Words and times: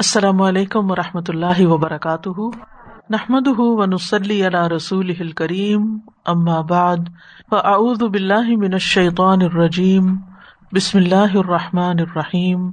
السلام 0.00 0.42
علیکم 0.42 0.90
و 0.90 0.94
رحمۃ 0.96 1.28
اللہ 1.28 1.66
وبرکاتہ۔ 1.66 2.40
نحمد 3.10 3.46
ونسلی 3.46 4.46
علی 4.46 4.76
رسول 4.76 5.32
کریم 5.32 5.98
بعد، 6.68 6.96
فاعوذ 7.50 8.02
باللہ 8.02 8.56
من 8.56 8.72
الشیطان 8.72 9.42
الرجیم، 9.42 10.16
بسم 10.72 10.98
اللہ 10.98 11.36
الرحمٰن 11.36 11.98
الرحیم۔ 11.98 12.70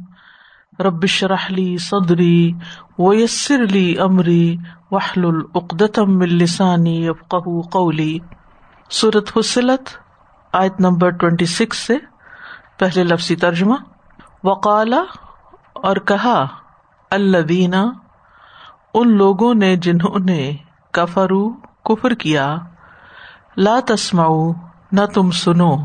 ربش 0.80 1.24
رحلی 1.24 1.78
صدری 1.78 2.54
ویسر 3.00 3.64
علی 3.70 3.98
عمری 3.98 4.58
وحل 4.92 5.26
العقدم 5.26 6.20
السانی 6.20 7.08
افقہ 7.08 7.62
قولی۔ 7.72 8.20
صورت 8.92 9.38
حسلت 9.38 9.90
آیت 10.54 10.80
نمبر 10.80 11.10
ٹوینٹی 11.10 11.46
سکس 11.46 11.78
سے 11.78 11.98
پہلے 12.80 13.04
لفظی 13.04 13.36
ترجمہ۔ 13.36 13.76
وقالا 14.44 15.04
اور 15.74 15.96
کہا 15.96 16.46
الدینہ 17.12 17.76
ان 18.94 19.18
لوگوں 19.18 19.54
نے 19.54 19.76
جنہوں 19.76 20.20
نے 20.20 20.56
کفرو 20.92 21.50
کفر 21.86 22.14
کیا، 22.14 22.58
لا 23.58 23.80
تسماؤ 23.88 24.52
نہ 24.92 25.06
تم 25.14 25.32
سنو 25.32 25.76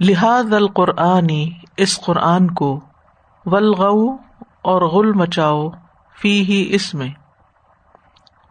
لحاظ 0.00 0.52
القرآنی 0.52 1.52
اس 1.76 2.00
قرآن 2.00 2.50
کو 2.50 2.80
ولغ 3.46 3.84
اور 4.62 4.82
غل 4.82 5.12
مچاؤ 5.12 5.68
فی 6.20 6.44
ہی 6.44 6.74
اس 6.74 6.94
میں۔ 6.94 7.08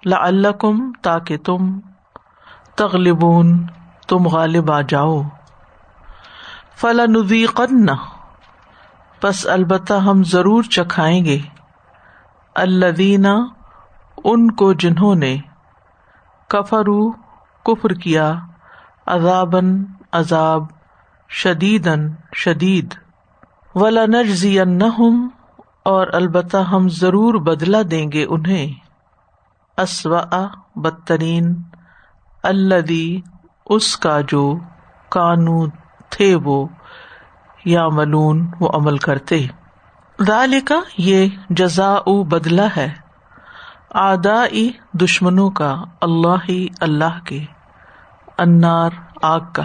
لعلکم 0.05 0.91
تاکہ 1.01 1.37
تم 1.37 1.79
تغلبون، 2.75 3.67
تم 4.07 4.27
غالب 4.27 4.71
آ 4.71 4.81
جاؤ۔ 4.81 5.21
فلا 6.75 7.05
فلاں 7.51 7.95
بس 9.23 9.47
البتہ 9.47 9.93
ہم 9.93 10.23
ضرور 10.23 10.63
چکھائیں 10.63 11.25
گے۔ 11.25 11.39
الدینہ 12.55 13.27
ان 14.23 14.51
کو 14.51 14.73
جنہوں 14.73 15.15
نے 15.15 15.37
کفرو 16.47 17.11
کفر 17.63 17.93
کیا 17.93 18.33
عذابن 19.05 19.83
عذاب 20.11 20.63
شدید 21.29 21.89
شدید۔ 22.35 22.93
ولا 23.75 24.05
نجزی 24.05 24.59
اور 25.83 26.07
البتہ 26.13 26.57
ہم 26.57 26.89
ضرور 26.89 27.33
بدلا 27.33 27.77
دیں 27.91 28.11
گے 28.11 28.25
انہیں۔ 28.29 28.73
اسوا 29.77 30.47
بدترین 30.75 31.55
الدی 32.43 33.21
اس 33.65 33.97
کا 33.97 34.21
جو 34.21 34.57
کانو 35.09 35.65
تھے 36.09 36.35
وہ 36.35 36.67
یا 37.65 37.87
ملون 37.89 38.51
وہ 38.59 38.69
عمل 38.73 38.97
کرتے۔ 38.97 39.47
کا 40.61 40.75
یہ 40.97 41.27
جزا 41.49 41.95
بدلا 42.23 42.65
ہے۔ 42.77 42.93
آدا 43.89 44.45
دشمنوں 44.93 45.49
کا، 45.49 45.83
اللہ 46.01 46.35
ہی 46.49 46.67
اللہ 46.79 47.19
کے۔ 47.25 47.45
انار 48.37 48.89
آگ 49.21 49.39
کا۔ 49.53 49.63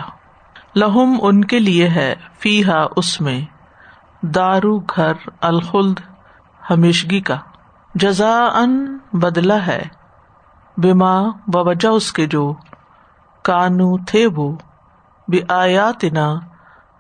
لہم 0.77 1.19
ان 1.23 1.45
کے 1.45 1.59
لیے 1.59 1.89
ہے 1.89 2.14
فی 2.39 2.64
ہا 2.64 2.86
اس 2.97 3.20
میں۔ 3.20 3.41
دارو 4.23 4.79
گھر 4.79 5.12
الخلد، 5.41 6.01
ہمیشگی 6.70 7.20
کا۔ 7.20 7.36
جزا 7.95 8.47
ان 8.55 8.98
بدلا 9.12 9.67
ہے۔ 9.67 9.83
بیما 10.77 11.23
بوجہ 11.47 11.89
اس 11.89 12.12
کے 12.12 12.27
جو 12.27 12.55
کانو 13.42 14.05
تھے 14.05 14.27
وہ۔ 14.27 14.56
بے 15.29 15.39
آیات 15.48 16.05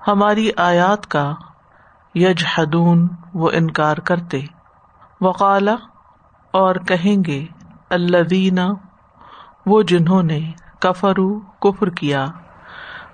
ہماری 0.08 0.50
آیات 0.56 1.06
کا۔ 1.06 1.34
یج 2.18 2.44
حدون 2.58 3.08
وہ 3.34 3.50
انکار 3.52 3.96
کرتے۔ 3.96 4.40
وقالا، 5.20 5.74
اور 6.50 6.74
کہیں 6.74 7.24
گے 7.24 7.46
اللہ 7.90 8.72
وہ 9.66 9.82
جنہوں 9.82 10.22
نے 10.22 10.40
کفرو، 10.80 11.40
کفر 11.40 11.88
کیا۔ 11.90 12.26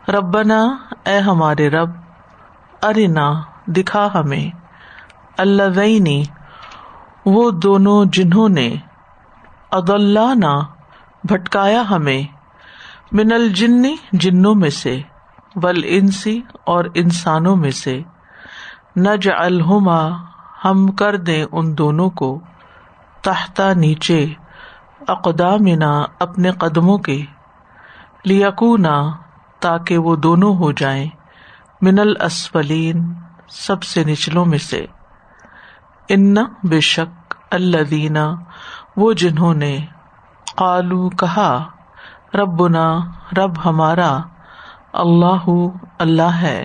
ربنا، 0.09 0.77
اے 1.07 1.19
ہمارے 1.19 1.71
رب، 1.71 1.91
ارنا، 2.83 3.29
دکھا 3.67 4.09
ہمیں۔ 4.15 4.47
اللہ 5.39 5.81
وہ 7.27 7.51
دونوں 7.51 8.05
جنہوں 8.05 8.49
نے 8.49 8.77
اداللہ 9.71 10.35
بھٹکایا 11.25 11.83
ہمیں۔ 11.91 12.23
من 13.13 13.33
الجن، 13.33 13.83
جنوں 14.13 14.55
میں 14.55 14.71
سے 14.71 15.01
ول 15.63 15.81
انسی 15.85 16.41
اور 16.65 16.85
انسانوں 16.95 17.57
میں 17.57 17.71
سے۔ 17.71 18.03
نج 18.97 19.29
الحما 19.39 20.09
ہم 20.65 20.87
کر 20.87 21.17
دیں 21.17 21.45
ان 21.53 21.79
دونوں 21.79 22.11
کو 22.11 22.41
تحتا 23.23 23.73
نیچے 23.73 24.27
اقدامنا 25.09 26.05
اپنے 26.21 26.51
قدموں 26.51 26.99
کے، 26.99 27.23
لیکونا 28.25 29.11
تاکہ 29.61 29.99
وہ 29.99 30.17
دونوں 30.17 30.57
ہو 30.57 30.73
جائیں 30.73 31.07
من 31.83 31.99
الاسفلین 31.99 33.15
سب 33.49 33.83
سے 33.83 34.05
نچلوں 34.05 34.45
میں 34.45 34.59
سے۔ 34.59 34.87
ان 36.09 36.35
بے 36.63 36.81
شک 36.81 37.35
اللہ 37.51 38.35
وہ 38.97 39.13
جنہوں 39.13 39.55
نے 39.55 39.79
قالو 40.57 41.09
کہا، 41.09 41.65
ربنا 42.35 42.99
رب 43.39 43.65
ہمارا، 43.65 44.19
اللہ 44.93 45.51
اللہ 45.99 46.37
ہے۔ 46.43 46.65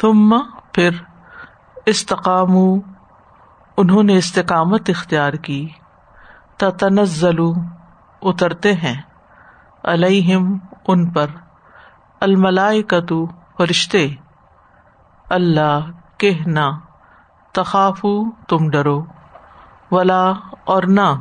تم 0.00 0.38
پھر 0.72 0.90
استقام 1.86 2.56
انہوں 3.76 4.02
نے 4.02 4.16
استقامت 4.16 4.90
اختیار 4.90 5.32
کی۔ 5.32 5.68
تنزل 6.58 7.36
اترتے 8.22 8.72
ہیں۔ 8.72 9.02
الم 9.82 10.58
ان 10.88 11.10
پر۔ 11.10 11.26
الملائے 12.20 12.82
کتو 12.82 13.26
فرشتے۔ 13.26 14.08
اللہ، 15.28 15.80
کہنا۔ 16.16 16.70
تخاف 17.52 18.00
تم 18.48 18.70
ڈرو۔ 18.70 19.04
ولا، 19.90 20.32
اور 20.64 20.82
نہ۔ 20.82 21.14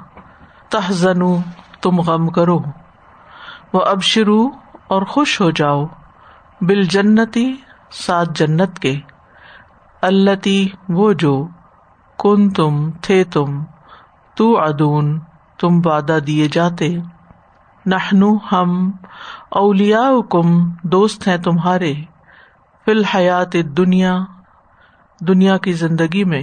تہزن 0.69 1.41
تم 1.81 2.01
غم 2.01 2.27
کرو۔ 2.27 2.59
وہ 3.73 3.81
اب 3.81 4.01
شروع 4.01 4.49
اور 4.87 5.01
خوش 5.01 5.41
ہو 5.41 5.51
جاؤ۔ 5.51 5.85
بال 6.61 6.83
جنتی 6.83 7.55
سات 7.91 8.27
جنت 8.35 8.79
کے۔ 8.79 8.99
التی، 10.01 10.67
وہ 10.89 11.13
جو 11.13 11.47
کن 12.17 12.49
تم 12.49 12.91
تھے 12.91 13.23
تم 13.23 13.63
تو 14.35 14.59
ادون 14.59 15.19
تم 15.59 15.81
وعدہ 15.85 16.17
دیے 16.27 16.47
جاتے۔ 16.47 16.97
نہنو 17.85 18.37
ہم 18.51 18.91
اولیا 19.49 20.01
کم 20.29 20.69
دوست 20.83 21.27
ہیں 21.27 21.37
تمہارے۔ 21.37 21.93
فی 22.85 22.91
الحیات 22.91 23.53
دنیا 23.77 24.17
دنیا 25.27 25.57
کی 25.57 25.73
زندگی 25.73 26.23
میں۔ 26.23 26.41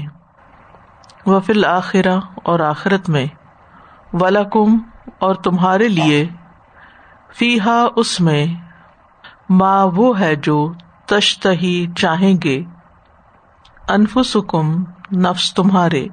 و 1.27 1.41
فل 1.41 1.65
آخرہ 1.65 2.21
اور 2.45 2.61
آخرت 2.61 3.09
میں۔ 3.09 3.27
ولاکم 4.13 4.79
اور 5.19 5.35
تمہارے 5.35 5.89
لیے۔ 5.89 6.29
فی 7.35 7.61
ہا 7.61 7.87
اس 7.97 8.21
میں۔ 8.21 8.47
ماں، 9.49 9.87
وہ 9.87 10.21
ہے 10.21 10.37
جو 10.37 10.73
تشتہی 11.07 11.87
چاہیں 11.97 12.35
گے۔ 12.45 12.65
انفسکم، 13.89 14.85
نفس 15.13 15.55
تمہارے، 15.55 16.07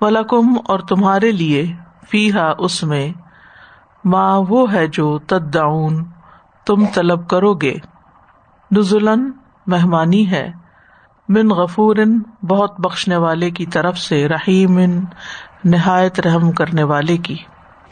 ولکم 0.00 0.56
اور 0.64 0.78
تمہارے 0.78 1.32
لیے 1.32 1.72
فی 2.10 2.32
ہا 2.32 2.52
اس 2.58 2.82
میں، 2.82 3.12
ماں 4.04 4.42
وہ 4.48 4.72
ہے 4.72 4.86
جو 4.86 5.18
تدعون، 5.18 6.04
تم 6.66 6.86
طلب 6.86 7.28
کرو 7.28 7.54
گے۔ 7.54 7.74
نزلن 8.72 9.30
مہمانی 9.66 10.30
ہے۔ 10.30 10.52
من 11.28 11.48
غفور 11.48 11.96
بہت 12.42 12.80
بخشنے 12.80 13.16
والے 13.16 13.50
کی 13.50 13.66
طرف 13.66 13.98
سے 13.98 14.28
رحیم 14.28 14.78
نہایت 15.64 16.20
رحم 16.20 16.52
کرنے 16.52 16.82
والے 16.82 17.16
کی۔ 17.16 17.36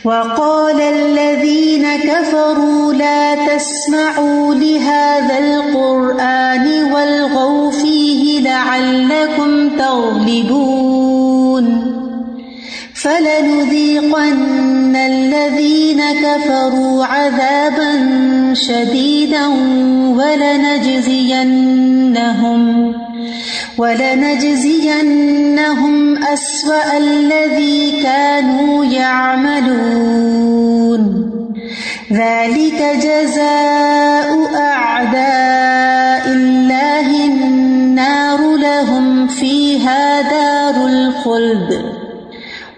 وقال 0.05 0.81
الذين 0.81 1.85
كفروا 2.03 2.93
لا 2.93 3.35
تسمعوا 3.47 4.55
لهذا 4.55 5.37
القرآن 5.37 6.93
والغوا 6.93 7.90
لعلكم 8.51 9.53
تغلبون. 9.79 11.67
فلنذيقن 12.95 14.97
الذين 14.97 16.01
كفروا 16.25 17.05
عذابا 17.05 17.93
شديدا 18.55 19.47
ولنجزينهم 20.19 22.63
ولنجزينهم 23.79 25.95
أسوأ 26.25 26.97
الذي 26.97 28.03
كانوا 28.03 28.85
يعملون. 28.85 30.21
ذلك 32.13 32.81
جزاء 33.07 34.29
أعداء 34.57 35.90
دار 40.23 40.77
الخلد 40.87 41.71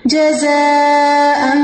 جزاء 0.07 1.57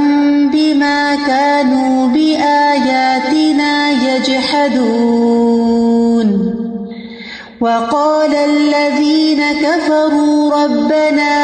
بما 0.52 1.14
كانوا 1.26 2.06
بآياتنا 2.08 3.90
يجحدون 3.90 5.28
وقال 7.60 8.34
الذين 8.34 9.42
كفروا 9.62 10.64
ربنا 10.64 11.34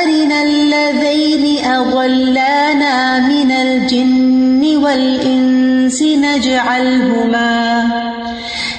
أرنا 0.00 0.42
الذين 0.42 1.64
أضلانا 1.64 3.18
من 3.28 3.50
الجن 3.50 4.76
والإنس 4.84 6.02
نجعلهما 6.02 7.64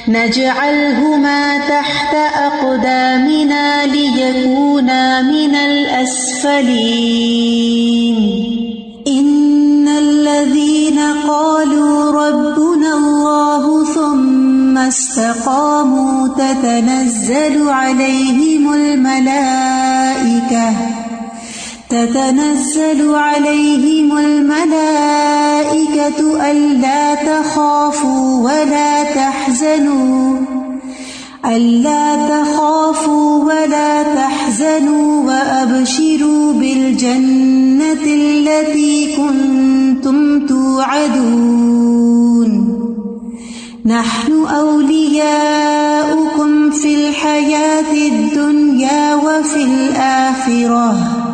نجعلهما 0.08 1.58
تحت 1.58 2.16
أقدامنا 2.36 3.86
ليكونا 3.86 5.22
من 5.22 5.56
الأسفلين. 5.56 6.86
إن 9.08 9.88
الذين 9.88 11.00
قالوا 11.28 12.12
ربنا 12.12 12.94
الله 12.94 13.86
ثم 13.86 14.78
استقاموا 14.78 16.28
تتنزل 16.28 17.70
عليهم 17.70 18.74
الملائكة. 18.74 20.95
تتنزل 21.96 23.16
عليهم 23.16 24.18
الملائكة 24.18 26.20
ألا 26.52 27.16
تخافوا 27.16 28.44
ولا 28.44 29.04
تحزنوا، 29.04 30.38
ألا 31.46 32.16
تخافوا 32.16 33.44
ولا 33.44 34.04
تحزنوا 34.04 35.24
وأبشروا 35.28 36.54
بالجنة 36.54 38.06
التي 38.06 39.16
كنتم 39.18 40.48
توعدون. 40.48 42.52
نحن 43.86 44.46
أولياؤكم 44.56 46.72
في 46.72 46.96
الحياة 46.96 47.94
الدنيا 47.94 49.16
وفي 49.16 49.64
الآخرة. 49.64 51.25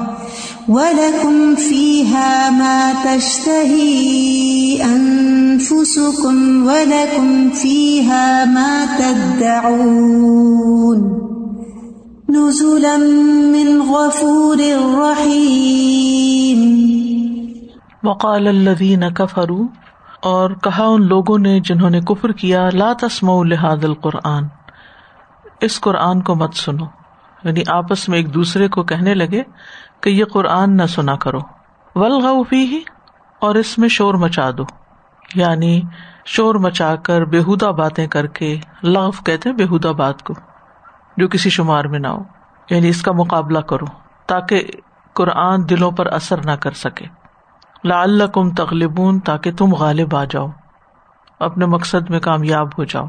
ولكم 0.68 1.56
فيها 1.56 2.50
ما 2.50 2.92
تشتهي 3.04 4.04
أنفسكم 4.96 6.68
ولكم 6.68 7.50
فيها 7.50 8.44
ما 8.46 8.86
تدعون 8.98 10.12
نزلا 12.30 12.98
من 13.52 13.82
غفور 13.90 14.58
رحيم 14.98 16.82
وقال 18.04 18.48
الذين 18.48 19.10
كفروا، 19.10 19.68
اور 20.22 20.52
کہا 20.52 20.86
ان 20.86 21.08
لوگوں 21.08 21.38
نے 21.38 21.60
جنہوں 21.60 21.90
نے 21.90 22.02
کفر 22.02 22.32
کیا، 22.32 22.70
لا 22.74 22.94
تسمعوا 22.94 23.44
لهذا 23.44 23.88
القرآن۔ 23.88 24.44
اس 25.62 25.82
قرآن 25.82 26.22
کو 26.22 26.36
مت 26.36 26.54
سنو۔ 26.54 26.86
یعنی 27.44 27.62
آپس 27.68 28.10
میں 28.10 28.18
ایک 28.18 28.34
دوسرے 28.34 28.68
کو 28.68 28.84
کہنے 28.84 29.14
لگے 29.14 29.44
کہ 30.02 30.10
یہ 30.10 30.26
قرآن 30.26 30.78
نہ 30.78 30.86
سنا 30.86 31.16
کرو۔ 31.16 31.40
ولغی 31.96 32.66
ہی 32.66 32.80
اور 33.42 33.56
اس 33.56 33.78
میں 33.78 33.90
شور 33.90 34.14
مچا 34.14 34.50
دو۔ 34.58 34.64
یعنی 35.36 35.82
شور 36.26 36.56
مچا 36.56 36.96
کر 36.96 37.26
بےحدہ 37.26 37.66
باتیں 37.66 38.08
کر 38.08 38.28
کے 38.28 38.60
لغف 38.84 39.24
کہتے 39.26 39.52
بےحدہ 39.52 39.88
بات 39.88 40.24
کو، 40.24 40.34
جو 41.18 41.28
کسی 41.28 41.50
شمار 41.50 41.86
میں 41.86 42.00
نہ 42.00 42.08
ہو۔ 42.08 42.24
یعنی 42.70 42.90
اس 42.90 43.02
کا 43.02 43.12
مقابلہ 43.12 43.60
کرو 43.60 43.86
تاکہ 44.28 44.64
قرآن 45.14 45.70
دلوں 45.70 45.92
پر 45.92 46.06
اثر 46.06 46.46
نہ 46.46 46.52
کر 46.52 46.72
سکے۔ 46.72 47.06
لا 47.84 48.02
اللہ 48.02 48.24
کم 48.24 48.50
تغلبون 48.50 49.20
تاکہ 49.20 49.52
تم 49.52 49.74
غالب 49.74 50.16
آ 50.16 50.24
جاؤ۔ 50.24 50.48
اپنے 51.40 51.66
مقصد 51.66 52.10
میں 52.10 52.20
کامیاب 52.20 52.68
ہو 52.68 52.84
جاؤ۔ 52.84 53.06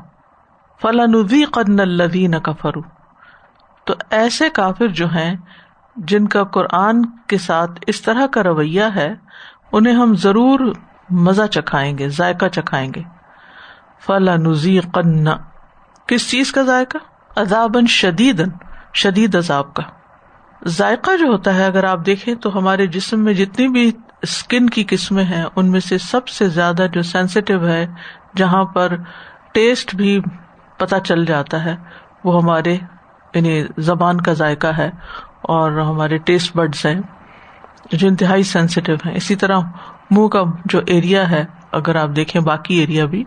فلاں 0.83 1.53
قدن 1.53 1.81
الدین 1.81 2.41
کفرو 2.41 2.81
تو 3.85 3.95
ایسے 4.11 4.51
کافر 4.51 4.87
جو 4.87 5.07
ہیں 5.07 5.35
جن 5.97 6.29
کا 6.29 6.45
قرآن 6.45 7.07
کے 7.07 7.39
ساتھ 7.39 7.71
اس 7.87 8.03
طرح 8.03 8.27
کا 8.27 8.43
رویہ 8.43 8.83
ہے، 8.95 9.15
انہیں 9.73 9.95
ہم 9.95 10.15
ضرور 10.17 10.61
مزہ 11.11 11.47
چکھائیں 11.51 11.99
گے، 11.99 12.09
ذائقہ 12.09 12.47
چکھائیں 12.47 12.93
گے۔ 12.97 13.03
فلا 14.07 14.37
نزی 14.37 14.81
قن 14.81 15.25
کس 16.07 16.31
چیز 16.31 16.53
کا 16.53 16.63
ذائقہ؟ 16.63 16.99
عذابن 17.37 17.87
شدید 17.87 18.43
شدید 18.95 19.35
عذاب 19.35 19.75
کا۔ 19.75 19.83
ذائقہ 20.67 21.17
جو 21.17 21.27
ہوتا 21.27 21.55
ہے، 21.55 21.65
اگر 21.65 21.85
آپ 21.85 22.07
دیکھیں 22.07 22.35
تو 22.35 22.59
ہمارے 22.59 22.87
جسم 22.87 23.21
میں 23.21 23.35
جتنی 23.35 23.69
بھی 23.69 23.91
اسکن 24.23 24.71
کی 24.71 24.85
قسمیں 24.89 25.25
ہیں، 25.25 25.45
ان 25.57 25.71
میں 25.71 25.81
سے 25.81 25.99
سب 25.99 26.29
سے 26.29 26.49
زیادہ 26.49 26.87
جو 26.93 27.03
سینسیٹیو 27.03 27.67
ہے، 27.67 27.87
جہاں 28.37 28.65
پر 28.65 28.97
ٹیسٹ 29.53 29.95
بھی 29.95 30.21
پتہ 30.77 30.97
چل 31.05 31.25
جاتا 31.25 31.65
ہے، 31.65 31.77
وہ 32.25 32.43
ہمارے 32.43 32.77
یعنی 33.35 33.65
زبان 33.79 34.21
کا 34.21 34.33
ذائقہ 34.33 34.67
ہے۔ 34.67 34.91
اور 35.43 35.73
ہمارے 35.73 36.17
ٹیسٹ 36.19 36.57
بڈس 36.57 36.87
ہیں 36.87 37.01
جو 37.93 38.09
انتہائی 38.09 38.43
سینسیٹیو 38.43 38.97
ہیں۔ 39.07 39.17
اسی 39.17 39.37
طرح 39.37 39.59
منہ 40.11 40.29
کا 40.29 40.43
جو 40.65 40.81
ایریا 40.87 41.31
ہے، 41.31 41.45
اگر 41.73 41.97
آپ 41.97 42.09
دیکھیں 42.17 42.43
باقی 42.43 42.75
ایریا 42.75 43.05
بھی، 43.05 43.25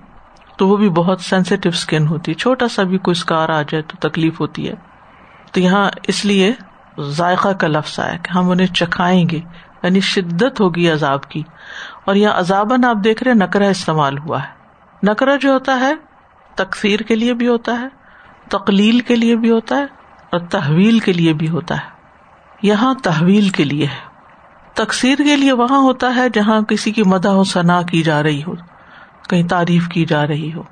تو 0.57 0.67
وہ 0.67 0.77
بھی 0.77 0.89
بہت 0.89 1.21
سینسیٹیو 1.21 1.69
اسکن 1.69 2.07
ہوتی 2.07 2.31
ہے۔ 2.31 2.35
چھوٹا 2.35 2.67
سا 2.67 2.83
بھی 2.83 2.97
کوئی 2.97 3.11
اسکار 3.11 3.49
آ 3.49 3.61
جائے 3.61 3.81
تو 3.81 4.09
تکلیف 4.09 4.39
ہوتی 4.41 4.69
ہے۔ 4.69 4.73
تو 5.51 5.59
یہاں 5.59 5.91
اس 6.07 6.25
لیے 6.25 6.53
ذائقہ 6.99 7.49
کا 7.49 7.67
لفظ 7.67 7.99
آیا 7.99 8.17
کہ 8.17 8.37
ہم 8.37 8.49
انہیں 8.49 8.67
چکھائیں 8.67 9.29
گے 9.29 9.39
یعنی 9.83 9.99
شدت 9.99 10.61
ہوگی 10.61 10.89
عذاب 10.89 11.29
کی۔ 11.29 11.43
اور 12.05 12.15
یہاں 12.15 12.33
عذابن 12.33 12.85
آپ 12.85 12.95
دیکھ 13.03 13.23
رہے 13.23 13.33
نکرا 13.33 13.67
استعمال 13.67 14.17
ہوا 14.17 14.43
ہے۔ 14.43 14.47
نکرا 15.03 15.35
جو 15.35 15.53
ہوتا 15.53 15.79
ہے 15.79 15.93
تکفیر 16.55 16.99
کے 16.99 17.15
لیے 17.15 17.33
بھی 17.33 17.47
ہوتا 17.47 17.79
ہے، 17.79 17.87
تقلیل 18.49 18.99
کے 18.99 19.15
لیے 19.15 19.35
بھی 19.35 19.51
ہوتا 19.51 19.75
ہے 19.75 19.85
اور 20.29 20.39
تحویل 20.39 20.99
کے 20.99 21.13
لیے 21.13 21.33
بھی 21.33 21.49
ہوتا 21.49 21.75
ہے۔ 21.75 21.94
یہاں 22.65 22.93
تحویل 23.03 23.49
کے 23.49 23.63
لیے 23.63 23.85
ہے۔ 23.85 24.15
تقسیر 24.73 25.17
کے 25.17 25.35
لیے 25.35 25.51
وہاں 25.51 25.77
ہوتا 25.77 26.15
ہے 26.15 26.29
جہاں 26.33 26.61
کسی 26.61 26.91
کی 26.91 27.03
مدح 27.03 27.29
و 27.29 27.43
ثنا 27.43 27.81
کی 27.81 28.03
جا 28.03 28.23
رہی 28.23 28.43
ہو، 28.43 28.53
کہیں 29.29 29.47
تعریف 29.47 29.87
کی 29.87 30.05
جا 30.05 30.27
رہی 30.27 30.53
ہو۔ 30.53 30.63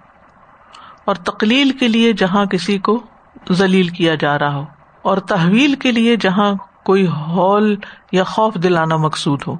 اور 1.05 1.15
تقلیل 1.15 1.69
کے 1.69 1.87
لیے 1.87 2.13
جہاں 2.13 2.45
کسی 2.45 2.77
کو 2.77 3.03
ذلیل 3.51 3.87
کیا 3.87 4.15
جا 4.15 4.39
رہا 4.39 4.55
ہو۔ 4.55 4.65
اور 5.01 5.17
تحویل 5.17 5.73
کے 5.73 5.91
لیے 5.91 6.15
جہاں 6.15 6.53
کوئی 6.85 7.07
ہال 7.07 7.75
یا 8.11 8.23
خوف 8.23 8.55
دلانا 8.55 8.97
مقصود 8.97 9.41
ہو۔ 9.47 9.55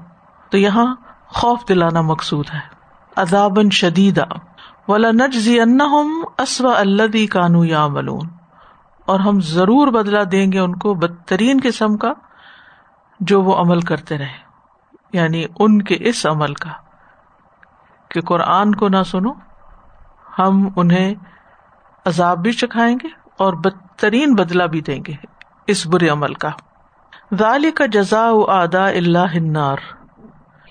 تو 0.49 0.57
یہاں 0.57 0.95
خوف 1.27 1.59
دلانا 1.69 2.01
مقصود 2.01 2.45
ہے۔ 2.53 2.59
عذابن 3.15 3.69
شدید 3.69 4.19
ولا 4.87 5.11
نجزی 5.11 5.59
اسوا 6.37 6.79
اللہ 6.79 7.31
کانو 7.31 7.65
یا 7.65 7.87
ملون 7.87 8.42
اور 9.05 9.19
ہم 9.19 9.41
ضرور 9.41 9.87
بدلا 9.87 10.21
دیں 10.31 10.51
گے 10.51 10.59
ان 10.59 10.75
کو 10.75 10.93
بدترین 10.93 11.59
قسم 11.63 11.97
کا 11.97 12.13
جو 13.19 13.41
وہ 13.41 13.55
عمل 13.55 13.79
کرتے 13.79 14.17
رہے 14.17 14.43
یعنی 15.13 15.45
ان 15.59 15.81
کے 15.81 15.97
اس 15.99 16.25
عمل 16.25 16.53
کا۔ 16.53 16.69
کہ 18.09 18.21
قرآن 18.21 18.75
کو 18.75 18.89
نہ 18.89 19.03
سنو، 19.05 19.31
ہم 20.39 20.69
انہیں 20.75 21.15
عذاب 22.05 22.37
بھی 22.37 22.51
چکھائیں 22.51 22.97
گے 23.03 23.07
اور 23.37 23.53
بدترین 23.53 24.35
بدلا 24.35 24.65
بھی 24.65 24.81
دیں 24.81 24.99
گے 25.07 25.13
اس 25.67 25.87
برے 25.87 26.09
عمل 26.09 26.33
کا۔ 26.33 26.49
ذالی 27.39 27.71
کا 27.71 27.85
جزا 27.85 28.29
آدا 28.47 28.87
اللہ 28.87 29.33
ہنار 29.35 29.77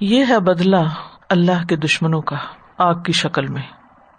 یہ 0.00 0.24
ہے 0.28 0.40
بدلا 0.40 0.82
اللہ 1.30 1.64
کے 1.68 1.76
دشمنوں 1.76 2.22
کا، 2.22 2.36
آگ 2.78 2.94
کی 2.94 3.12
شکل 3.12 3.46
میں۔ 3.46 3.62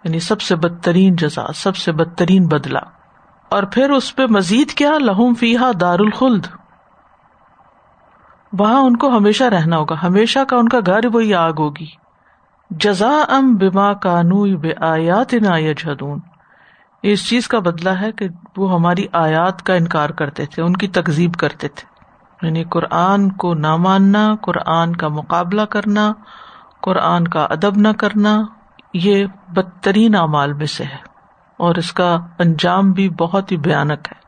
یعنی 0.04 0.20
سب 0.20 0.40
سے 0.40 0.56
بدترین 0.56 1.16
جزا 1.16 1.52
سب 1.54 1.76
سے 1.76 1.92
بدترین 1.92 2.46
بدلا 2.46 2.80
اور 3.48 3.62
پھر 3.62 3.90
اس 3.90 4.16
پہ 4.16 4.22
مزید 4.30 4.70
کیا؟ 4.70 4.98
لہوم 4.98 5.34
فیحا 5.34 5.70
دار 5.80 5.98
الخلد 5.98 6.46
وہاں 8.58 8.80
ان 8.80 8.96
کو 8.96 9.16
ہمیشہ 9.16 9.44
رہنا 9.44 9.76
ہوگا، 9.76 9.94
ہمیشہ 10.02 10.38
کا 10.48 10.56
ان 10.56 10.68
کا 10.68 10.78
گھر 10.86 11.00
وہی 11.12 11.34
آگ 11.34 11.52
ہوگی۔ 11.58 12.04
جزا 12.70 13.24
ام 13.28 13.56
بما 13.56 13.92
کانو 13.92 14.58
بے 14.58 14.70
آیات 14.80 15.30
جدون 15.30 16.18
اس 17.02 17.28
چیز 17.28 17.48
کا 17.48 17.58
بدلا 17.58 18.00
ہے 18.00 18.12
کہ 18.12 18.28
وہ 18.56 18.74
ہماری 18.74 19.06
آیات 19.12 19.62
کا 19.62 19.74
انکار 19.74 20.10
کرتے 20.10 20.46
تھے، 20.46 20.62
ان 20.62 20.72
کی 20.72 20.88
تکزیب 20.88 21.34
کرتے 21.34 21.68
تھے۔ 21.68 21.94
یعنی 22.46 22.64
قرآن 22.64 23.30
کو 23.30 23.54
نہ 23.54 23.76
ماننا، 23.76 24.34
قرآن 24.42 24.96
کا 24.96 25.08
مقابلہ 25.08 25.62
کرنا، 25.62 26.12
قرآن 26.80 27.28
کا 27.28 27.44
ادب 27.44 27.76
نہ 27.76 27.88
کرنا، 27.98 28.42
یہ 28.94 29.26
بدترین 29.48 30.14
اعمال 30.14 30.52
میں 30.52 30.66
سے 30.66 30.84
ہے۔ 30.84 31.13
اور 31.56 31.74
اس 31.74 31.92
کا 31.92 32.18
انجام 32.38 32.92
بھی 32.92 33.08
بہت 33.08 33.52
ہی 33.52 33.56
بھیانک 33.56 34.08
ہے۔ 34.12 34.24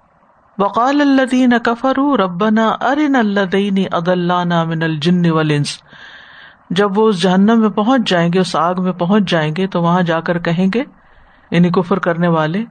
وقال 0.58 1.00
اللہ 1.00 1.58
کفر 1.58 1.98
ربنا 2.18 2.68
ارن 2.80 3.16
اللہ 3.16 3.94
اد 3.94 4.08
اللہ 4.08 4.64
من 4.64 4.82
الجن 4.82 5.30
ولنس 5.30 5.78
جب 6.70 6.98
وہ 6.98 7.08
اس 7.08 7.22
جہنم 7.22 7.60
میں 7.60 7.68
پہنچ 7.68 8.08
جائیں 8.10 8.32
گے، 8.32 8.40
اس 8.40 8.56
آگ 8.56 8.74
میں 8.78 8.92
پہنچ 8.92 9.30
جائیں 9.30 9.54
گے، 9.56 9.66
تو 9.66 9.82
وہاں 9.82 10.02
جا 10.02 10.20
کر 10.20 10.38
کہیں 10.38 10.66
گے 10.74 10.82
یعنی 11.50 11.70
کفر 11.70 11.98
کرنے 11.98 12.28
والے، 12.28 12.64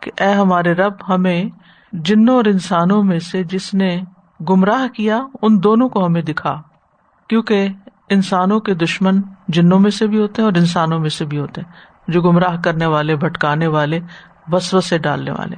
کہ 0.00 0.10
اے 0.20 0.32
ہمارے 0.32 0.72
رب، 0.72 0.92
ہمیں 1.08 1.44
جنوں 1.92 2.34
اور 2.34 2.44
انسانوں 2.44 3.02
میں 3.02 3.18
سے 3.18 3.42
جس 3.44 3.74
نے 3.74 4.00
گمراہ 4.50 4.88
کیا، 4.88 5.20
ان 5.42 5.62
دونوں 5.62 5.88
کو 5.88 6.06
ہمیں 6.06 6.22
دکھا۔ 6.22 6.62
کیونکہ 7.28 7.68
انسانوں 8.10 8.60
کے 8.60 8.74
دشمن 8.74 9.20
جنوں 9.48 9.80
میں 9.80 9.90
سے 9.90 10.06
بھی 10.06 10.20
ہوتے 10.20 10.42
ہیں 10.42 10.48
اور 10.48 10.58
انسانوں 10.58 10.98
میں 10.98 11.10
سے 11.10 11.24
بھی 11.24 11.38
ہوتے 11.38 11.60
ہیں۔ 11.60 11.93
جو 12.08 12.22
گمراہ 12.22 12.56
کرنے 12.64 12.86
والے، 12.86 13.16
بھٹکانے 13.16 13.66
والے 13.66 14.00
وسو 14.52 14.80
سے 14.80 14.98
ڈالنے 14.98 15.30
والے۔ 15.30 15.56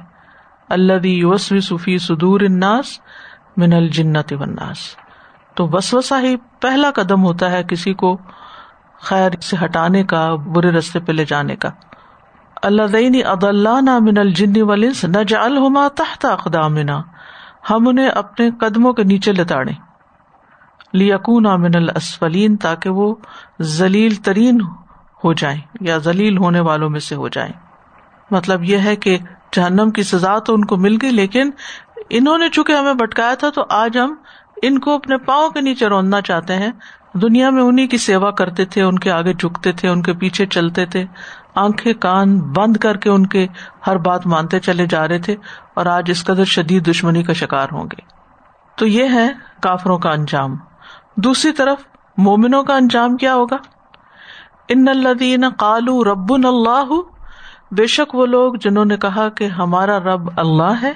اللہ 0.69 1.37
صفی 1.37 1.97
سدور 1.97 2.41
اناس 2.41 2.99
من 3.57 3.73
الجنت 3.73 4.33
وناس 4.33 4.77
تو 5.55 5.67
وسوسا 5.67 6.21
ہی 6.21 6.35
پہلا 6.61 6.91
قدم 6.95 7.23
ہوتا 7.23 7.51
ہے 7.51 7.63
کسی 7.63 7.93
کو 7.93 8.17
خیر 9.01 9.31
سے 9.41 9.57
ہٹانے 9.65 10.03
کا، 10.03 10.35
برے 10.35 10.71
رستے 10.71 10.99
پہ 10.99 11.11
لے 11.11 11.25
جانے 11.25 11.55
کا۔ 11.55 11.69
اللہ 12.63 12.87
دینی 12.93 13.23
اد 13.23 13.43
اللہ 13.43 13.81
نہ 13.81 13.99
من 13.99 14.17
الجن 14.17 14.61
ولنس 14.61 15.03
نہ 15.05 15.23
جا 15.27 15.43
الحما 15.43 15.87
تحت 15.95 16.25
اقدامنا۔ 16.25 17.01
ہم 17.69 17.87
انہیں 17.87 18.09
اپنے 18.09 18.49
قدموں 18.51 18.93
کے 18.93 19.03
نیچے 19.03 19.31
لتاڑے 19.31 19.71
لیکون 20.93 21.43
من 21.43 21.75
الاسفلین 21.75 22.55
تاکہ 22.57 22.89
وہ 22.89 23.15
ذلیل 23.61 24.15
ترین 24.15 24.61
ہو 24.61 24.86
ہو 25.23 25.33
جائیں 25.33 25.61
یا 25.81 25.97
ذلیل 25.97 26.37
ہونے 26.37 26.59
والوں 26.59 26.89
میں 26.89 26.99
سے 26.99 27.15
ہو 27.15 27.27
جائیں۔ 27.27 27.53
مطلب 28.31 28.63
یہ 28.63 28.77
ہے 28.77 28.95
کہ 28.95 29.17
جہنم 29.53 29.89
کی 29.89 30.03
سزا 30.03 30.39
تو 30.39 30.53
ان 30.53 30.65
کو 30.65 30.77
مل 30.77 30.97
گئی، 31.01 31.11
لیکن 31.11 31.49
انہوں 32.09 32.37
نے 32.37 32.49
چونکہ 32.49 32.73
ہمیں 32.73 32.93
بٹکایا 32.93 33.33
تھا 33.35 33.49
تو 33.49 33.65
آج 33.69 33.97
ہم 33.97 34.15
ان 34.61 34.79
کو 34.79 34.95
اپنے 34.95 35.17
پاؤں 35.17 35.49
کے 35.49 35.61
نیچے 35.61 35.87
روندنا 35.87 36.21
چاہتے 36.21 36.55
ہیں۔ 36.55 36.71
دنیا 37.13 37.49
میں 37.49 37.63
انہیں 37.63 37.87
کی 37.87 37.97
سیوا 37.97 38.31
کرتے 38.31 38.65
تھے، 38.65 38.81
ان 38.81 38.99
کے 38.99 39.11
آگے 39.11 39.33
جھکتے 39.33 39.71
تھے، 39.71 39.89
ان 39.89 40.01
کے 40.01 40.13
پیچھے 40.13 40.45
چلتے 40.45 40.85
تھے۔ 40.85 41.05
آنکھیں 41.55 41.93
کان 41.93 42.39
بند 42.39 42.77
کر 42.77 42.97
کے 42.97 43.09
ان 43.09 43.27
کے 43.27 43.47
ہر 43.87 43.97
بات 43.97 44.27
مانتے 44.27 44.59
چلے 44.59 44.85
جا 44.85 45.07
رہے 45.07 45.19
تھے 45.19 45.35
اور 45.73 45.85
آج 45.85 46.03
اس 46.07 46.23
قدر 46.23 46.43
شدید 46.43 46.89
دشمنی 46.89 47.23
کا 47.23 47.33
شکار 47.33 47.67
ہوں 47.71 47.83
گے۔ 47.83 48.01
تو 48.75 48.87
یہ 48.87 49.03
ہے 49.13 49.27
کافروں 49.61 49.97
کا 49.97 50.09
انجام۔ 50.11 50.55
دوسری 51.15 51.51
طرف 51.51 51.77
مومنوں 52.17 52.63
کا 52.63 52.75
انجام 52.75 53.17
کیا 53.17 53.35
ہوگا؟ 53.35 53.57
ان 54.69 54.87
الدین 54.87 55.45
کالو 55.57 56.03
رب 56.03 56.33
اللہ 56.33 56.89
بے 57.71 57.87
شک 57.87 58.15
وہ 58.15 58.25
لوگ 58.25 58.53
جنہوں 58.53 58.85
نے 58.85 58.97
کہا 58.97 59.29
کہ 59.29 59.47
ہمارا 59.47 59.99
رب 59.99 60.29
اللہ 60.35 60.81
ہے 60.81 60.93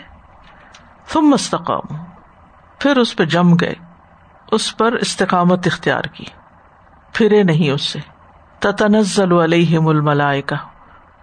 تم 1.13 1.21
مستقام 1.21 1.95
پھر 2.79 2.97
اس 2.97 3.15
پہ 3.15 3.25
جم 3.25 3.53
گئے، 3.53 3.73
اس 4.51 4.77
پر 4.77 4.93
استقامت 4.93 5.67
اختیار 5.67 6.03
کی، 6.03 6.25
پھرے 7.13 7.43
نہیں 7.43 7.71
اس 7.71 7.81
سے۔ 7.81 7.99
تتنزل 8.59 9.31
علیہم 9.31 9.87
الملائکہ، 9.87 10.55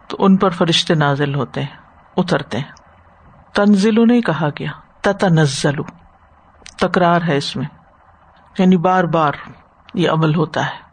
تو 0.09 0.17
ان 0.21 0.37
پر 0.37 0.51
فرشتے 0.51 0.95
نازل 0.95 1.35
ہوتے 1.35 1.63
ہیں، 1.63 1.77
اترتے 2.17 2.59
ہیں۔ 2.59 2.73
تنزل 3.55 4.09
نہیں 4.09 4.21
کہا 4.21 4.49
گیا 4.59 4.71
تتنزل 5.01 5.77
تکرار 6.81 7.23
ہے 7.29 7.37
اس 7.37 7.57
میں 7.57 7.67
یعنی 8.59 8.77
بار 8.77 9.05
بار 9.05 9.33
یہ 9.95 10.11
عمل 10.11 10.35
ہوتا 10.35 10.67
ہے۔ 10.67 10.88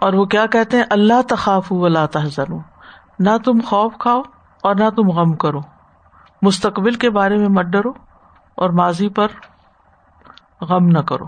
اور 0.00 0.12
وہ 0.12 0.24
کیا 0.24 0.46
کہتے 0.46 0.76
ہیں؟ 0.76 0.84
اللہ 0.90 1.22
تخاف 1.28 1.72
ولا 1.72 2.06
تحزنوا 2.06 2.60
نہ 3.18 3.30
تم 3.44 3.58
خوف 3.66 3.92
کھاؤ 3.98 4.22
اور 4.62 4.74
نہ 4.74 4.90
تم 4.96 5.08
غم 5.10 5.32
کرو۔ 5.32 5.60
مستقبل 6.42 6.94
کے 6.94 7.10
بارے 7.10 7.36
میں 7.36 7.48
مت 7.48 7.64
ڈرو 7.64 7.90
اور 8.54 8.70
ماضی 8.70 9.08
پر 9.08 9.26
غم 10.60 10.86
نہ 10.86 10.98
کرو۔ 10.98 11.24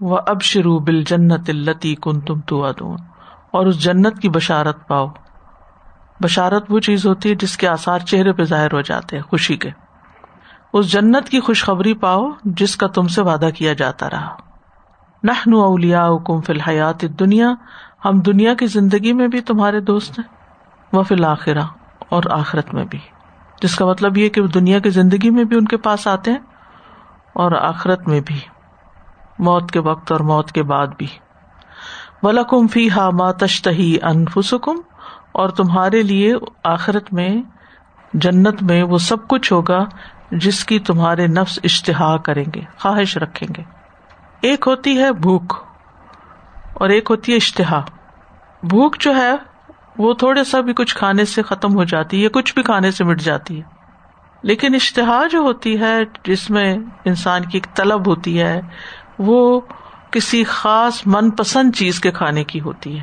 وہ 0.00 0.18
اب 0.26 0.42
شروع 0.42 0.80
بل 0.80 1.02
جنت 1.02 1.50
التی 1.50 1.94
کن 1.94 2.20
تم 2.20 2.40
تو 2.40 2.64
اور 3.50 3.66
اس 3.66 3.78
جنت 3.84 4.18
کی 4.18 4.28
بشارت 4.28 4.88
پاؤ۔ 4.88 5.06
بشارت 6.20 6.64
وہ 6.68 6.78
چیز 6.78 7.06
ہوتی 7.06 7.30
ہے 7.30 7.34
جس 7.34 7.56
کے 7.56 7.68
آسار 7.68 7.98
چہرے 7.98 8.32
پہ 8.32 8.42
ظاہر 8.42 8.72
ہو 8.72 8.80
جاتے 8.80 9.16
ہیں، 9.16 9.22
خوشی 9.22 9.56
کے۔ 9.56 9.70
اس 10.72 10.92
جنت 10.92 11.28
کی 11.28 11.40
خوشخبری 11.40 11.94
پاؤ 11.94 12.30
جس 12.44 12.76
کا 12.76 12.86
تم 12.86 13.08
سے 13.08 13.22
وعدہ 13.22 13.48
کیا 13.56 13.72
جاتا 13.72 14.10
رہا۔ 14.10 14.36
نہ 15.26 15.32
نو 15.46 15.60
اولیا 15.60 16.08
کم 16.26 16.40
فی 16.40 16.52
الحیات 16.52 17.02
دنیا 17.20 17.48
ہم 18.04 18.20
دنیا 18.20 18.54
کی 18.54 18.66
زندگی 18.66 19.12
میں 19.12 19.28
بھی 19.28 19.40
تمہارے 19.40 19.80
دوست 19.80 20.18
ہیں، 20.18 20.26
وہ 20.92 21.02
فی 21.02 21.14
الآخرہ 21.14 21.64
اور 22.08 22.22
آخرت 22.30 22.74
میں 22.74 22.84
بھی۔ 22.84 22.98
جس 23.62 23.76
کا 23.76 23.86
مطلب 23.86 24.18
یہ 24.18 24.28
کہ 24.28 24.42
دنیا 24.46 24.78
کی 24.78 24.90
زندگی 24.90 25.30
میں 25.30 25.44
بھی 25.44 25.56
ان 25.56 25.64
کے 25.64 25.76
پاس 25.76 26.06
آتے 26.06 26.30
ہیں 26.30 26.38
اور 27.32 27.52
آخرت 27.52 28.08
میں 28.08 28.20
بھی، 28.20 28.38
موت 29.38 29.70
کے 29.70 29.80
وقت 29.80 30.12
اور 30.12 30.20
موت 30.20 30.52
کے 30.52 30.62
بعد 30.62 30.86
بھی۔ 30.98 31.06
ولکم 32.22 32.66
فی 32.66 32.90
ہا 32.90 33.10
ماتشتہی 33.10 33.96
انفسکم 34.02 34.80
اور 35.32 35.48
تمہارے 35.48 36.02
لیے 36.02 36.34
آخرت 36.64 37.12
میں، 37.12 37.30
جنت 38.14 38.62
میں 38.62 38.82
وہ 38.82 38.98
سب 38.98 39.28
کچھ 39.28 39.52
ہوگا 39.52 39.84
جس 40.30 40.64
کی 40.64 40.78
تمہارے 40.78 41.26
نفس 41.26 41.58
اشتہا 41.64 42.16
کریں 42.16 42.44
گے، 42.54 42.60
خواہش 42.78 43.16
رکھیں 43.16 43.48
گے۔ 43.56 43.75
ایک 44.40 44.64
ہوتی 44.66 45.02
ہے 45.02 45.12
بھوک 45.12 45.54
اور 46.74 46.88
ایک 46.88 47.06
ہوتی 47.10 47.32
ہے 47.32 47.36
اشتہا۔ 47.36 47.84
بھوک 48.62 48.96
جو 49.00 49.16
ہے، 49.16 49.32
وہ 49.98 50.14
تھوڑے 50.14 50.44
سا 50.44 50.60
بھی 50.60 50.72
کچھ 50.72 50.96
کھانے 50.96 51.24
سے 51.24 51.42
ختم 51.42 51.74
ہو 51.74 51.84
جاتی 51.84 52.24
ہے، 52.24 52.28
کچھ 52.28 52.54
بھی 52.54 52.62
کھانے 52.62 52.90
سے 52.90 53.04
مٹ 53.04 53.20
جاتی 53.20 53.60
ہے۔ 53.60 53.62
لیکن 54.42 54.74
اشتہا 54.74 55.22
جو 55.30 55.38
ہوتی 55.38 55.80
ہے، 55.80 55.98
جس 56.24 56.50
میں 56.50 56.76
انسان 57.04 57.42
کی 57.42 57.58
ایک 57.58 57.76
طلب 57.76 58.08
ہوتی 58.08 58.40
ہے، 58.40 58.60
وہ 59.18 59.60
کسی 60.10 60.44
خاص 60.44 61.02
من 61.06 61.30
پسند 61.30 61.74
چیز 61.74 62.00
کے 62.00 62.10
کھانے 62.10 62.44
کی 62.44 62.60
ہوتی 62.60 62.98
ہے۔ 62.98 63.02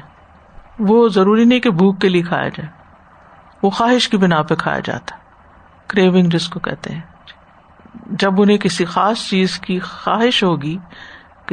وہ 0.80 1.10
ضروری 1.10 1.46
نہیں 1.46 1.60
کہ 1.60 1.70
بھوک 1.70 2.02
کے 2.02 2.10
لیے 2.10 2.22
کھایا 2.22 2.48
جائے۔ 2.48 2.70
وہ 3.64 3.70
خواہش 3.70 4.10
کی 4.10 4.18
بنا 4.18 4.42
پہ 4.42 4.56
کھایا 4.56 4.80
جاتا۔ 4.80 5.16
کریونگ 5.88 6.30
جس 6.30 6.50
کو 6.50 6.60
کہتے 6.60 6.94
ہیں۔ 6.94 7.02
جب 8.06 8.42
انہیں 8.42 8.58
کسی 8.58 8.86
خاص 8.86 9.18
چیز 9.18 9.60
کی 9.60 9.80
خواہش 9.80 10.44
ہوگی 10.44 10.78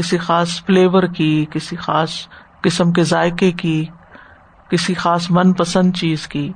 کسی 0.00 0.18
خاص 0.18 0.64
فلیور 0.64 1.02
کی، 1.02 1.46
کسی 1.50 1.76
خاص 1.76 2.10
قسم 2.60 2.92
کے 2.92 3.02
ذائقے 3.02 3.52
کی، 3.52 3.86
کسی 4.70 4.94
خاص 4.94 5.30
من 5.30 5.52
پسند 5.52 5.96
چیز 5.96 6.28
کی، 6.28 6.52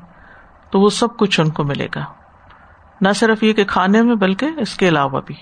تو 0.70 0.80
وہ 0.80 0.88
سب 0.88 1.16
کچھ 1.16 1.40
ان 1.40 1.50
کو 1.50 1.64
ملے 1.64 1.88
گا۔ 1.94 2.04
نہ 3.00 3.08
صرف 3.14 3.42
یہ 3.42 3.52
کہ 3.52 3.64
کھانے 3.64 4.02
میں، 4.02 4.14
بلکہ 4.14 4.46
اس 4.58 4.74
کے 4.74 4.88
علاوہ 4.88 5.20
بھی۔ 5.26 5.34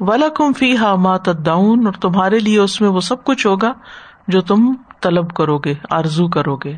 ولا 0.00 0.28
کم 0.28 0.52
فی 0.52 0.76
ہا 0.76 0.94
ماتداؤن 0.94 1.86
اور 1.86 1.94
تمہارے 1.94 2.38
لیے 2.38 2.58
اس 2.58 2.80
میں 2.80 2.88
وہ 2.88 3.00
سب 3.00 3.24
کچھ 3.24 3.46
ہوگا 3.46 3.72
جو 4.28 4.40
تم 4.40 4.72
طلب 5.00 5.34
کرو 5.34 5.58
گے، 5.58 5.74
آرزو 5.90 6.28
کرو 6.28 6.56
گے۔ 6.56 6.76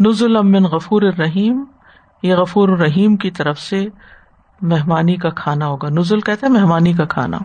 نزل 0.00 0.36
امن 0.36 0.62
غفور 0.64 1.02
الرحیم، 1.02 1.64
یہ 2.22 2.34
غفور 2.34 2.68
الرحیم 2.68 3.16
کی 3.16 3.30
طرف 3.30 3.58
سے 3.58 3.86
مہمانی 4.62 5.16
کا 5.16 5.30
کھانا 5.30 5.66
ہوگا۔ 5.66 5.88
نزل 5.88 6.20
کہتے 6.20 6.46
ہیں 6.46 6.52
مہمانی 6.52 6.92
کا 6.92 7.04
کھانا۔ 7.04 7.38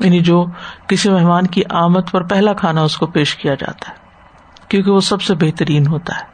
یعنی 0.00 0.20
جو 0.20 0.46
کسی 0.88 1.10
مہمان 1.10 1.46
کی 1.46 1.62
آمد 1.70 2.10
پر 2.10 2.22
پہلا 2.22 2.52
کھانا 2.52 2.82
اس 2.82 2.96
کو 2.96 3.06
پیش 3.06 3.36
کیا 3.36 3.54
جاتا 3.54 3.90
ہے، 3.90 3.94
کیونکہ 4.68 4.90
وہ 4.90 5.00
سب 5.00 5.22
سے 5.22 5.34
بہترین 5.34 5.86
ہوتا 5.86 6.16
ہے۔ 6.16 6.24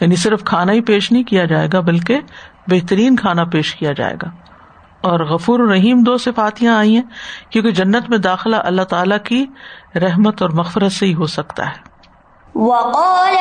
یعنی 0.00 0.16
صرف 0.16 0.44
کھانا 0.44 0.72
ہی 0.72 0.80
پیش 0.80 1.12
نہیں 1.12 1.22
کیا 1.22 1.44
جائے 1.44 1.68
گا، 1.72 1.80
بلکہ 1.80 2.20
بہترین 2.66 3.16
کھانا 3.16 3.44
پیش 3.44 3.74
کیا 3.74 3.92
جائے 3.92 4.14
گا۔ 4.14 4.30
اور 5.00 5.20
غفور 5.20 5.60
الرحیم 5.60 6.02
دو 6.02 6.16
صفاتیاں 6.16 6.76
آئی 6.76 6.94
ہیں، 6.94 7.02
کیونکہ 7.50 7.70
جنت 7.70 8.10
میں 8.10 8.18
داخلہ 8.18 8.56
اللہ 8.56 8.82
تعالی 8.82 9.14
کی 9.24 9.46
رحمت 9.98 10.42
اور 10.42 10.50
مغفرت 10.50 10.92
سے 10.92 11.06
ہی 11.06 11.14
ہو 11.14 11.26
سکتا 11.26 11.66
ہے۔ 11.66 11.94
وقال 12.54 13.36